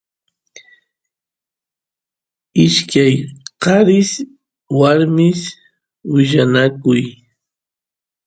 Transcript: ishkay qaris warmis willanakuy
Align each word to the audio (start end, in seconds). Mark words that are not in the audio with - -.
ishkay 2.63 3.13
qaris 3.63 4.11
warmis 4.79 5.41
willanakuy 6.13 7.03